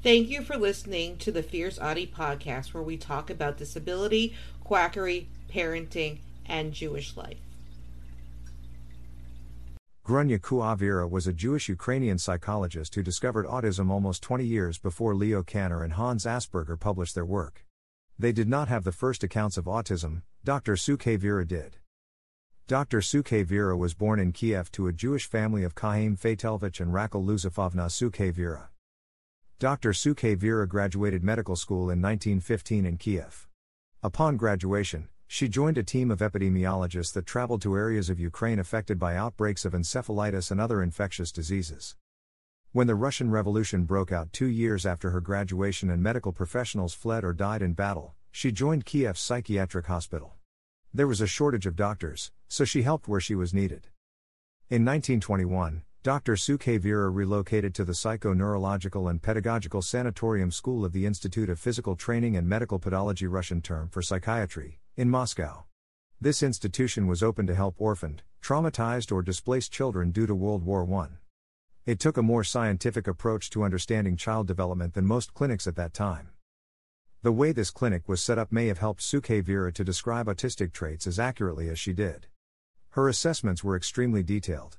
Thank 0.00 0.28
you 0.28 0.42
for 0.42 0.56
listening 0.56 1.16
to 1.18 1.32
the 1.32 1.42
Fierce 1.42 1.76
Autie 1.76 2.06
podcast, 2.06 2.72
where 2.72 2.84
we 2.84 2.96
talk 2.96 3.30
about 3.30 3.58
disability, 3.58 4.32
quackery, 4.62 5.28
parenting, 5.52 6.20
and 6.46 6.72
Jewish 6.72 7.16
life. 7.16 7.38
Grunya 10.06 10.38
Sukhavera 10.38 11.10
was 11.10 11.26
a 11.26 11.32
Jewish 11.32 11.68
Ukrainian 11.68 12.16
psychologist 12.16 12.94
who 12.94 13.02
discovered 13.02 13.44
autism 13.44 13.90
almost 13.90 14.22
20 14.22 14.46
years 14.46 14.78
before 14.78 15.16
Leo 15.16 15.42
Kanner 15.42 15.82
and 15.82 15.94
Hans 15.94 16.24
Asperger 16.24 16.78
published 16.78 17.16
their 17.16 17.26
work. 17.26 17.66
They 18.16 18.30
did 18.30 18.48
not 18.48 18.68
have 18.68 18.84
the 18.84 18.92
first 18.92 19.24
accounts 19.24 19.56
of 19.56 19.64
autism, 19.64 20.22
Dr. 20.44 20.74
Sukhavera 20.74 21.46
did. 21.46 21.78
Dr. 22.68 23.00
Sukhavera 23.00 23.76
was 23.76 23.94
born 23.94 24.20
in 24.20 24.30
Kiev 24.30 24.70
to 24.72 24.86
a 24.86 24.92
Jewish 24.92 25.26
family 25.26 25.64
of 25.64 25.74
Chaim 25.76 26.16
Feitelvich 26.16 26.80
and 26.80 26.94
Rachel 26.94 27.24
Luzafovna 27.24 27.88
Sukhavera. 27.88 28.68
Dr. 29.60 29.90
Sukhavera 29.90 30.68
graduated 30.68 31.24
medical 31.24 31.56
school 31.56 31.90
in 31.90 32.00
1915 32.00 32.86
in 32.86 32.96
Kiev. 32.96 33.48
Upon 34.04 34.36
graduation, 34.36 35.08
she 35.26 35.48
joined 35.48 35.76
a 35.76 35.82
team 35.82 36.12
of 36.12 36.20
epidemiologists 36.20 37.12
that 37.14 37.26
traveled 37.26 37.60
to 37.62 37.76
areas 37.76 38.08
of 38.08 38.20
Ukraine 38.20 38.60
affected 38.60 39.00
by 39.00 39.16
outbreaks 39.16 39.64
of 39.64 39.72
encephalitis 39.72 40.52
and 40.52 40.60
other 40.60 40.80
infectious 40.80 41.32
diseases. 41.32 41.96
When 42.70 42.86
the 42.86 42.94
Russian 42.94 43.32
Revolution 43.32 43.82
broke 43.82 44.12
out 44.12 44.32
two 44.32 44.46
years 44.46 44.86
after 44.86 45.10
her 45.10 45.20
graduation 45.20 45.90
and 45.90 46.00
medical 46.00 46.30
professionals 46.30 46.94
fled 46.94 47.24
or 47.24 47.32
died 47.32 47.60
in 47.60 47.72
battle, 47.72 48.14
she 48.30 48.52
joined 48.52 48.86
Kiev's 48.86 49.18
psychiatric 49.18 49.86
hospital. 49.86 50.34
There 50.94 51.08
was 51.08 51.20
a 51.20 51.26
shortage 51.26 51.66
of 51.66 51.74
doctors, 51.74 52.30
so 52.46 52.64
she 52.64 52.82
helped 52.82 53.08
where 53.08 53.20
she 53.20 53.34
was 53.34 53.52
needed. 53.52 53.88
In 54.70 54.84
1921, 54.84 55.82
Dr. 56.04 56.34
Sukhavera 56.34 57.12
relocated 57.12 57.74
to 57.74 57.84
the 57.84 57.92
Psychoneurological 57.92 59.10
and 59.10 59.20
Pedagogical 59.20 59.82
Sanatorium 59.82 60.52
School 60.52 60.84
of 60.84 60.92
the 60.92 61.04
Institute 61.04 61.50
of 61.50 61.58
Physical 61.58 61.96
Training 61.96 62.36
and 62.36 62.48
Medical 62.48 62.78
Pedology 62.78 63.28
Russian 63.28 63.60
term 63.60 63.88
for 63.88 64.00
psychiatry, 64.00 64.78
in 64.96 65.10
Moscow. 65.10 65.64
This 66.20 66.40
institution 66.40 67.08
was 67.08 67.20
open 67.20 67.48
to 67.48 67.54
help 67.56 67.74
orphaned, 67.78 68.22
traumatized 68.40 69.10
or 69.10 69.22
displaced 69.22 69.72
children 69.72 70.12
due 70.12 70.26
to 70.26 70.36
World 70.36 70.62
War 70.62 70.88
I. 71.02 71.08
It 71.84 71.98
took 71.98 72.16
a 72.16 72.22
more 72.22 72.44
scientific 72.44 73.08
approach 73.08 73.50
to 73.50 73.64
understanding 73.64 74.16
child 74.16 74.46
development 74.46 74.94
than 74.94 75.04
most 75.04 75.34
clinics 75.34 75.66
at 75.66 75.74
that 75.76 75.94
time. 75.94 76.28
The 77.22 77.32
way 77.32 77.50
this 77.50 77.72
clinic 77.72 78.08
was 78.08 78.22
set 78.22 78.38
up 78.38 78.52
may 78.52 78.68
have 78.68 78.78
helped 78.78 79.02
Sukhavera 79.02 79.74
to 79.74 79.82
describe 79.82 80.28
autistic 80.28 80.72
traits 80.72 81.08
as 81.08 81.18
accurately 81.18 81.68
as 81.68 81.80
she 81.80 81.92
did. 81.92 82.28
Her 82.90 83.08
assessments 83.08 83.64
were 83.64 83.76
extremely 83.76 84.22
detailed. 84.22 84.78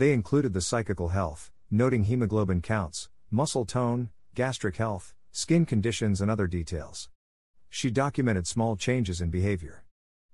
They 0.00 0.14
included 0.14 0.54
the 0.54 0.62
psychical 0.62 1.08
health, 1.08 1.50
noting 1.70 2.04
hemoglobin 2.04 2.62
counts, 2.62 3.10
muscle 3.30 3.66
tone, 3.66 4.08
gastric 4.34 4.76
health, 4.76 5.14
skin 5.30 5.66
conditions, 5.66 6.22
and 6.22 6.30
other 6.30 6.46
details. 6.46 7.10
She 7.68 7.90
documented 7.90 8.46
small 8.46 8.76
changes 8.76 9.20
in 9.20 9.28
behavior. 9.28 9.84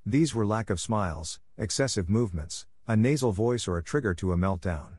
These 0.05 0.37
were 0.37 0.47
lack 0.47 0.71
of 0.71 0.79
smiles, 0.79 1.41
excessive 1.59 2.09
movements, 2.09 2.65
a 2.87 2.95
nasal 2.95 3.33
voice, 3.33 3.67
or 3.67 3.77
a 3.77 3.83
trigger 3.83 4.15
to 4.15 4.33
a 4.33 4.37
meltdown. 4.37 4.99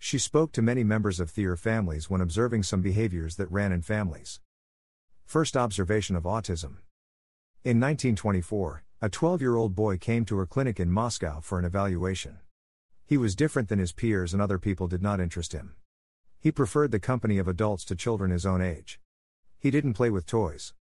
She 0.00 0.18
spoke 0.18 0.50
to 0.54 0.62
many 0.62 0.82
members 0.82 1.20
of 1.20 1.32
their 1.36 1.56
families 1.56 2.10
when 2.10 2.20
observing 2.20 2.64
some 2.64 2.82
behaviors 2.82 3.36
that 3.36 3.52
ran 3.52 3.70
in 3.70 3.82
families. 3.82 4.40
First 5.26 5.56
observation 5.56 6.16
of 6.16 6.24
autism. 6.24 6.78
In 7.62 7.78
1924, 7.78 8.82
a 9.00 9.08
12 9.08 9.40
year 9.40 9.54
old 9.54 9.76
boy 9.76 9.96
came 9.96 10.24
to 10.24 10.38
her 10.38 10.46
clinic 10.46 10.80
in 10.80 10.90
Moscow 10.90 11.38
for 11.38 11.60
an 11.60 11.64
evaluation. 11.64 12.38
He 13.04 13.16
was 13.16 13.34
different 13.36 13.68
than 13.68 13.78
his 13.78 13.92
peers 13.92 14.32
and 14.32 14.40
other 14.40 14.58
people 14.58 14.88
did 14.88 15.02
not 15.02 15.20
interest 15.20 15.52
him. 15.52 15.74
He 16.40 16.50
preferred 16.50 16.90
the 16.90 16.98
company 16.98 17.38
of 17.38 17.46
adults 17.46 17.84
to 17.86 17.96
children 17.96 18.30
his 18.30 18.46
own 18.46 18.60
age. 18.60 19.00
He 19.58 19.70
didn't 19.70 19.94
play 19.94 20.10
with 20.10 20.26
toys. 20.26 20.74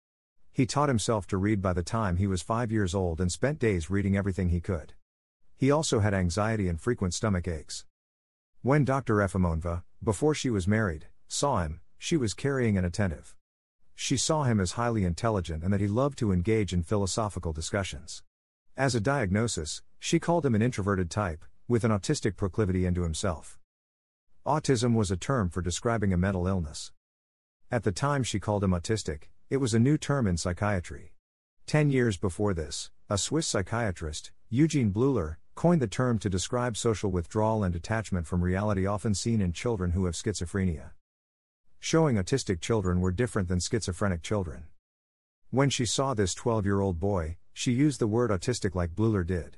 He 0.52 0.66
taught 0.66 0.90
himself 0.90 1.28
to 1.28 1.38
read 1.38 1.62
by 1.62 1.74
the 1.74 1.84
time 1.84 2.18
he 2.18 2.28
was 2.28 2.42
five 2.42 2.72
years 2.72 2.96
old 2.96 3.22
and 3.22 3.32
spent 3.32 3.60
days 3.60 3.90
reading 3.90 4.18
everything 4.18 4.50
he 4.50 4.60
could. 4.60 4.94
He 5.56 5.70
also 5.70 6.00
had 6.00 6.14
anxiety 6.14 6.68
and 6.68 6.82
frequent 6.82 7.14
stomach 7.14 7.48
aches. 7.48 7.86
When 8.62 8.84
Dr. 8.84 9.16
Efimovna, 9.18 9.84
before 10.04 10.34
she 10.34 10.50
was 10.50 10.68
married, 10.68 11.08
saw 11.28 11.64
him, 11.64 11.82
she 11.98 12.18
was 12.18 12.34
caring 12.34 12.78
and 12.78 12.86
attentive. 12.86 13.36
She 13.94 14.18
saw 14.18 14.44
him 14.44 14.60
as 14.60 14.72
highly 14.72 15.04
intelligent 15.04 15.64
and 15.64 15.72
that 15.72 15.82
he 15.82 15.88
loved 15.88 16.18
to 16.18 16.32
engage 16.32 16.74
in 16.74 16.82
philosophical 16.82 17.54
discussions. 17.54 18.24
As 18.76 18.96
a 18.96 19.00
diagnosis, 19.00 19.84
she 20.00 20.20
called 20.20 20.46
him 20.46 20.56
an 20.56 20.64
introverted 20.64 21.12
type, 21.12 21.46
with 21.72 21.86
an 21.86 21.92
autistic 21.92 22.36
proclivity 22.36 22.86
into 22.86 23.04
himself. 23.04 23.58
Autism 24.46 24.94
was 24.94 25.10
a 25.10 25.16
term 25.16 25.50
for 25.50 25.62
describing 25.62 26.12
a 26.12 26.18
mental 26.18 26.46
illness. 26.46 26.92
At 27.72 27.84
the 27.84 27.94
time 27.94 28.24
she 28.24 28.42
called 28.42 28.66
him 28.66 28.72
autistic, 28.72 29.30
it 29.50 29.58
was 29.58 29.74
a 29.74 29.80
new 29.80 29.98
term 29.98 30.28
in 30.28 30.36
psychiatry. 30.36 31.14
Ten 31.66 31.90
years 31.90 32.18
before 32.18 32.54
this, 32.54 32.92
a 33.10 33.18
Swiss 33.18 33.48
psychiatrist, 33.48 34.34
Eugene 34.50 34.92
Bleuler, 34.92 35.38
coined 35.56 35.82
the 35.82 35.88
term 35.88 36.20
to 36.20 36.30
describe 36.30 36.76
social 36.76 37.10
withdrawal 37.10 37.64
and 37.64 37.72
detachment 37.72 38.28
from 38.28 38.44
reality 38.44 38.86
often 38.86 39.14
seen 39.14 39.40
in 39.40 39.54
children 39.54 39.92
who 39.92 40.04
have 40.04 40.16
schizophrenia. 40.16 40.92
Showing 41.80 42.18
autistic 42.18 42.60
children 42.60 43.00
were 43.00 43.14
different 43.14 43.48
than 43.48 43.62
schizophrenic 43.62 44.22
children. 44.22 44.66
When 45.52 45.70
she 45.70 45.86
saw 45.86 46.14
this 46.14 46.34
12 46.34 46.66
year 46.66 46.82
old 46.82 47.00
boy, 47.00 47.38
she 47.54 47.72
used 47.72 48.02
the 48.02 48.08
word 48.08 48.30
autistic 48.30 48.76
like 48.76 48.94
Bleuler 48.94 49.26
did. 49.26 49.56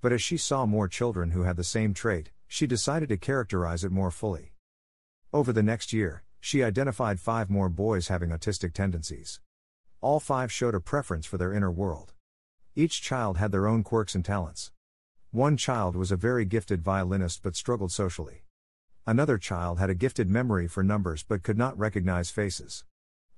But 0.00 0.12
as 0.12 0.22
she 0.22 0.36
saw 0.36 0.64
more 0.64 0.86
children 0.86 1.32
who 1.32 1.42
had 1.42 1.56
the 1.56 1.64
same 1.64 1.92
trait, 1.92 2.30
she 2.46 2.66
decided 2.66 3.08
to 3.08 3.16
characterize 3.16 3.82
it 3.82 3.90
more 3.90 4.12
fully. 4.12 4.52
Over 5.32 5.52
the 5.52 5.62
next 5.62 5.92
year, 5.92 6.22
she 6.40 6.62
identified 6.62 7.18
five 7.18 7.50
more 7.50 7.68
boys 7.68 8.08
having 8.08 8.30
autistic 8.30 8.72
tendencies. 8.72 9.40
All 10.00 10.20
five 10.20 10.52
showed 10.52 10.76
a 10.76 10.80
preference 10.80 11.26
for 11.26 11.36
their 11.36 11.52
inner 11.52 11.70
world. 11.70 12.12
Each 12.76 13.02
child 13.02 13.38
had 13.38 13.50
their 13.50 13.66
own 13.66 13.82
quirks 13.82 14.14
and 14.14 14.24
talents. 14.24 14.70
One 15.32 15.56
child 15.56 15.96
was 15.96 16.12
a 16.12 16.16
very 16.16 16.44
gifted 16.44 16.80
violinist 16.80 17.42
but 17.42 17.56
struggled 17.56 17.90
socially. 17.90 18.44
Another 19.04 19.36
child 19.36 19.80
had 19.80 19.90
a 19.90 19.94
gifted 19.94 20.30
memory 20.30 20.68
for 20.68 20.84
numbers 20.84 21.24
but 21.24 21.42
could 21.42 21.58
not 21.58 21.76
recognize 21.76 22.30
faces. 22.30 22.84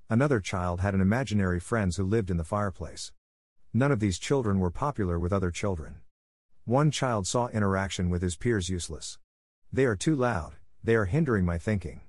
Another 0.09 0.39
child 0.39 0.81
had 0.81 0.93
an 0.93 1.01
imaginary 1.01 1.59
friends 1.59 1.97
who 1.97 2.03
lived 2.03 2.29
in 2.29 2.37
the 2.37 2.43
fireplace. 2.43 3.11
None 3.73 3.91
of 3.91 3.99
these 3.99 4.19
children 4.19 4.59
were 4.59 4.69
popular 4.69 5.17
with 5.17 5.33
other 5.33 5.49
children. 5.49 6.01
One 6.65 6.91
child 6.91 7.25
saw 7.25 7.47
interaction 7.47 8.11
with 8.11 8.21
his 8.21 8.35
peers 8.35 8.69
useless. 8.69 9.17
They 9.73 9.85
are 9.85 9.95
too 9.95 10.15
loud, 10.15 10.57
they 10.83 10.95
are 10.95 11.05
hindering 11.05 11.43
my 11.43 11.57
thinking. 11.57 12.01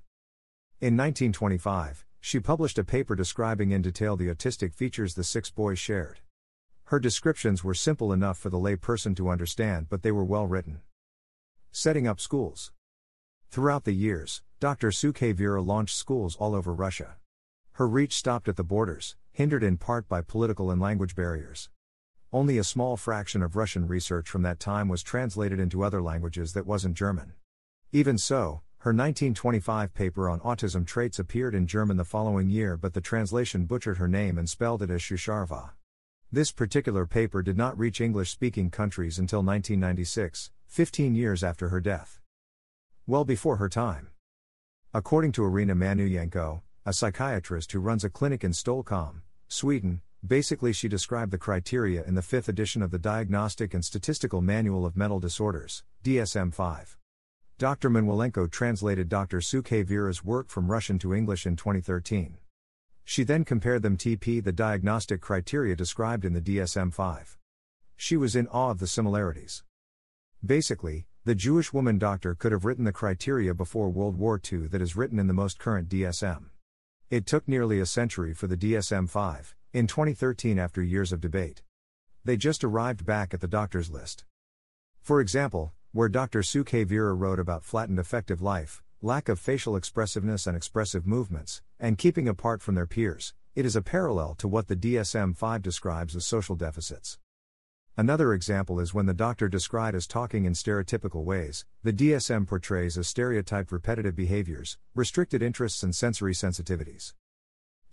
In 0.79 0.95
1925, 0.95 2.05
she 2.19 2.39
published 2.39 2.77
a 2.77 2.83
paper 2.83 3.15
describing 3.15 3.71
in 3.71 3.81
detail 3.81 4.15
the 4.15 4.27
autistic 4.27 4.75
features 4.75 5.15
the 5.15 5.23
six 5.23 5.49
boys 5.49 5.79
shared. 5.79 6.19
Her 6.85 6.99
descriptions 6.99 7.63
were 7.63 7.73
simple 7.73 8.13
enough 8.13 8.37
for 8.37 8.51
the 8.51 8.59
lay 8.59 8.75
person 8.75 9.15
to 9.15 9.29
understand, 9.29 9.89
but 9.89 10.03
they 10.03 10.11
were 10.11 10.23
well 10.23 10.45
written. 10.45 10.81
Setting 11.71 12.07
up 12.07 12.19
schools. 12.19 12.71
Throughout 13.49 13.85
the 13.85 13.93
years, 13.93 14.43
Dr. 14.59 14.89
Sukhavera 14.89 15.65
launched 15.65 15.95
schools 15.95 16.35
all 16.35 16.53
over 16.53 16.75
Russia. 16.75 17.15
Her 17.73 17.87
reach 17.87 18.15
stopped 18.15 18.47
at 18.47 18.55
the 18.55 18.63
borders, 18.63 19.15
hindered 19.31 19.63
in 19.63 19.77
part 19.77 20.07
by 20.07 20.21
political 20.21 20.69
and 20.69 20.79
language 20.79 21.15
barriers. 21.15 21.69
Only 22.33 22.57
a 22.57 22.63
small 22.63 22.97
fraction 22.97 23.43
of 23.43 23.55
Russian 23.55 23.87
research 23.87 24.27
from 24.27 24.41
that 24.41 24.59
time 24.59 24.87
was 24.87 25.03
translated 25.03 25.59
into 25.59 25.83
other 25.83 26.01
languages 26.01 26.53
that 26.53 26.65
wasn't 26.65 26.97
German. 26.97 27.33
Even 27.91 28.17
so, 28.17 28.63
her 28.79 28.89
1925 28.89 29.93
paper 29.93 30.27
on 30.27 30.39
autism 30.39 30.83
traits 30.83 31.19
appeared 31.19 31.53
in 31.53 31.67
German 31.67 31.95
the 31.95 32.03
following 32.03 32.49
year, 32.49 32.75
but 32.75 32.95
the 32.95 33.01
translation 33.01 33.65
butchered 33.65 33.99
her 33.99 34.07
name 34.07 34.39
and 34.39 34.49
spelled 34.49 34.81
it 34.81 34.89
as 34.89 34.99
Shusharva. 34.99 35.73
This 36.31 36.51
particular 36.51 37.05
paper 37.05 37.43
did 37.43 37.55
not 37.55 37.77
reach 37.77 38.01
English 38.01 38.31
speaking 38.31 38.71
countries 38.71 39.19
until 39.19 39.43
1996, 39.43 40.49
15 40.65 41.13
years 41.13 41.43
after 41.43 41.69
her 41.69 41.79
death. 41.79 42.19
Well 43.05 43.25
before 43.25 43.57
her 43.57 43.69
time. 43.69 44.07
According 44.91 45.33
to 45.33 45.45
Irina 45.45 45.75
Manouilenko, 45.75 46.63
a 46.83 46.93
psychiatrist 46.93 47.71
who 47.73 47.79
runs 47.79 48.03
a 48.03 48.09
clinic 48.09 48.43
in 48.43 48.53
Stockholm, 48.53 49.21
Sweden, 49.47 50.01
Basically, 50.25 50.71
she 50.71 50.87
described 50.87 51.33
the 51.33 51.37
criteria 51.37 52.01
in 52.05 52.15
the 52.15 52.21
fifth 52.21 52.47
edition 52.47 52.81
of 52.81 52.91
the 52.91 52.97
Diagnostic 52.97 53.73
and 53.73 53.83
Statistical 53.83 54.41
Manual 54.41 54.85
of 54.85 54.95
Mental 54.95 55.19
Disorders, 55.19 55.83
DSM 56.01 56.53
5. 56.53 56.97
Dr. 57.57 57.89
Manouilenko 57.89 58.49
translated 58.49 59.09
Dr. 59.09 59.39
Sukhavera's 59.39 60.23
work 60.23 60.49
from 60.49 60.71
Russian 60.71 60.97
to 60.99 61.13
English 61.13 61.45
in 61.45 61.57
2013. 61.57 62.37
She 63.03 63.23
then 63.25 63.43
compared 63.43 63.81
them 63.81 63.97
TP 63.97 64.41
the 64.41 64.53
diagnostic 64.53 65.19
criteria 65.19 65.75
described 65.75 66.23
in 66.23 66.31
the 66.31 66.41
DSM 66.41 66.93
5. 66.93 67.37
She 67.97 68.15
was 68.15 68.33
in 68.33 68.47
awe 68.47 68.71
of 68.71 68.79
the 68.79 68.87
similarities. 68.87 69.65
Basically, 70.45 71.05
the 71.25 71.35
Jewish 71.35 71.73
woman 71.73 71.97
doctor 71.97 72.33
could 72.33 72.53
have 72.53 72.63
written 72.63 72.85
the 72.85 72.93
criteria 72.93 73.53
before 73.53 73.89
World 73.89 74.17
War 74.17 74.39
II 74.51 74.67
that 74.67 74.81
is 74.81 74.95
written 74.95 75.19
in 75.19 75.27
the 75.27 75.33
most 75.33 75.59
current 75.59 75.89
DSM. 75.89 76.45
It 77.09 77.25
took 77.25 77.45
nearly 77.45 77.81
a 77.81 77.85
century 77.85 78.33
for 78.33 78.47
the 78.47 78.57
DSM 78.57 79.09
5, 79.09 79.55
in 79.73 79.87
2013, 79.87 80.59
after 80.59 80.83
years 80.83 81.11
of 81.11 81.19
debate, 81.19 81.63
they 82.23 82.37
just 82.37 82.63
arrived 82.63 83.07
back 83.07 83.33
at 83.33 83.41
the 83.41 83.47
doctor's 83.47 83.89
list. 83.89 84.23
For 85.01 85.19
example, 85.19 85.73
where 85.91 86.09
Dr. 86.09 86.41
Sukhavera 86.41 87.17
wrote 87.17 87.39
about 87.39 87.63
flattened 87.63 87.97
affective 87.97 88.39
life, 88.39 88.83
lack 89.01 89.27
of 89.29 89.39
facial 89.39 89.75
expressiveness 89.75 90.45
and 90.45 90.55
expressive 90.55 91.07
movements, 91.07 91.63
and 91.79 91.97
keeping 91.97 92.27
apart 92.27 92.61
from 92.61 92.75
their 92.75 92.85
peers, 92.85 93.33
it 93.55 93.65
is 93.65 93.75
a 93.75 93.81
parallel 93.81 94.35
to 94.35 94.47
what 94.47 94.67
the 94.67 94.75
DSM 94.75 95.35
5 95.35 95.61
describes 95.63 96.15
as 96.15 96.23
social 96.23 96.55
deficits. 96.55 97.17
Another 97.97 98.31
example 98.31 98.79
is 98.79 98.93
when 98.93 99.07
the 99.07 99.13
doctor 99.13 99.49
described 99.49 99.95
as 99.95 100.05
talking 100.05 100.45
in 100.45 100.53
stereotypical 100.53 101.23
ways, 101.23 101.65
the 101.81 101.93
DSM 101.93 102.47
portrays 102.47 102.95
as 102.95 103.07
stereotyped 103.07 103.71
repetitive 103.71 104.15
behaviors, 104.15 104.77
restricted 104.93 105.41
interests, 105.41 105.81
and 105.81 105.95
sensory 105.95 106.33
sensitivities. 106.33 107.13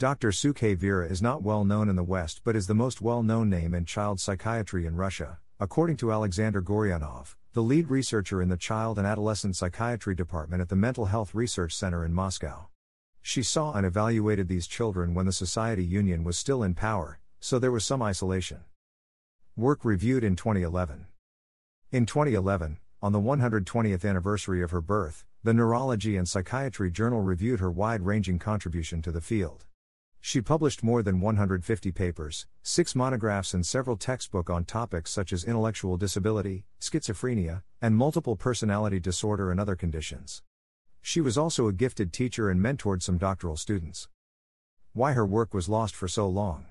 Dr. 0.01 0.31
Sukhavera 0.31 1.11
is 1.11 1.21
not 1.21 1.43
well 1.43 1.63
known 1.63 1.91
in 1.91 1.95
the 1.95 2.03
West 2.03 2.41
but 2.43 2.57
is 2.57 2.67
the 2.67 2.75
most 2.75 3.03
well 3.03 3.23
known 3.23 3.51
name 3.51 3.75
in 3.75 3.85
child 3.85 4.19
psychiatry 4.19 4.87
in 4.87 4.97
Russia, 4.97 5.39
according 5.59 5.99
to 5.99 6.11
Alexander 6.11 6.63
Goryunov, 6.63 7.37
the 7.53 7.63
lead 7.63 7.91
researcher 7.91 8.41
in 8.41 8.49
the 8.49 8.57
Child 8.57 8.97
and 8.97 9.07
Adolescent 9.07 9.57
Psychiatry 9.57 10.15
Department 10.15 10.63
at 10.63 10.71
the 10.71 10.75
Mental 10.75 11.05
Health 11.05 11.35
Research 11.35 11.77
Center 11.77 12.03
in 12.03 12.15
Moscow. 12.15 12.69
She 13.21 13.43
saw 13.43 13.75
and 13.75 13.85
evaluated 13.85 14.49
these 14.49 14.67
children 14.67 15.13
when 15.13 15.27
the 15.27 15.33
Soviet 15.33 15.85
Union 15.85 16.25
was 16.25 16.39
still 16.39 16.63
in 16.63 16.73
power, 16.73 17.21
so 17.39 17.59
there 17.59 17.71
was 17.71 17.85
some 17.85 18.01
isolation. 18.01 18.61
Work 19.55 19.85
reviewed 19.85 20.25
in 20.25 20.35
2011. 20.35 21.09
In 21.93 22.07
2011, 22.07 22.79
on 23.03 23.13
the 23.13 23.21
120th 23.21 24.09
anniversary 24.09 24.63
of 24.63 24.71
her 24.71 24.81
birth, 24.81 25.27
the 25.45 25.53
Neurology 25.53 26.17
and 26.17 26.27
Psychiatry 26.27 26.91
Journal 26.91 27.21
reviewed 27.21 27.61
her 27.61 27.71
wide 27.71 28.01
ranging 28.01 28.39
contribution 28.39 29.03
to 29.03 29.13
the 29.13 29.21
field. 29.21 29.67
She 30.23 30.43
published 30.43 30.83
more 30.83 31.03
than 31.03 31.21
150 31.21 31.93
papers, 31.93 32.47
six 32.63 32.95
monographs, 32.95 33.55
and 33.55 33.65
several 33.65 33.97
textbooks 33.97 34.51
on 34.51 34.65
topics 34.65 35.11
such 35.11 35.33
as 35.33 35.45
intellectual 35.45 35.97
disability, 35.97 36.67
schizophrenia, 36.79 37.63
and 37.81 37.97
multiple 37.97 38.37
personality 38.37 39.01
disorder 39.01 39.51
and 39.51 39.59
other 39.59 39.77
conditions. 39.77 40.43
She 41.01 41.23
was 41.23 41.39
also 41.39 41.69
a 41.69 41.73
gifted 41.73 42.13
teacher 42.13 42.51
and 42.51 42.61
mentored 42.61 43.03
some 43.03 43.17
doctoral 43.17 43.57
students. 43.57 44.09
Why 44.93 45.13
her 45.13 45.25
work 45.25 45.55
was 45.55 45.71
lost 45.71 45.97
for 45.97 46.07
so 46.07 46.29
long? 46.29 46.67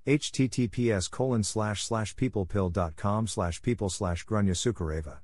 https 0.07 1.11
colon 1.11 1.43
slash 1.43 1.83
slash 1.83 2.15
peoplepill.com 2.15 3.27
slash 3.27 3.61
people 3.61 3.89
slash 3.89 4.25
grunya 4.25 4.55
sukareva 4.55 5.19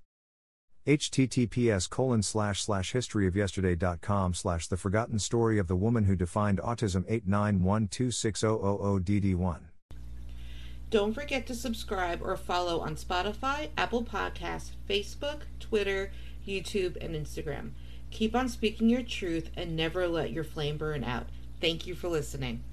https 0.90 1.90
colon 1.90 2.22
slash 2.24 2.64
slash 2.64 2.94
historyofyesterday.com 2.94 4.34
slash 4.34 4.68
the 4.68 4.78
forgotten 4.78 5.20
story 5.20 5.60
of 5.60 5.68
the 5.68 5.76
woman 5.76 6.06
who 6.06 6.16
defined 6.16 6.60
autism 6.60 7.04
8912600dd1 7.28 9.60
Don't 10.90 11.14
forget 11.14 11.46
to 11.46 11.54
subscribe 11.54 12.24
or 12.24 12.36
follow 12.36 12.80
on 12.80 12.96
Spotify, 12.96 13.70
Apple 13.78 14.04
Podcasts, 14.04 14.72
Facebook, 14.90 15.42
Twitter, 15.60 16.12
YouTube, 16.48 16.98
and 17.04 17.14
Instagram. 17.14 17.74
Keep 18.10 18.36
on 18.36 18.50
speaking 18.50 18.90
your 18.90 19.04
truth 19.04 19.52
and 19.56 19.76
never 19.76 20.08
let 20.08 20.32
your 20.32 20.44
flame 20.44 20.78
burn 20.78 21.04
out. 21.04 21.28
Thank 21.62 21.86
you 21.86 21.94
for 21.94 22.08
listening. 22.08 22.64